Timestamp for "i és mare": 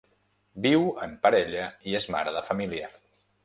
1.91-2.37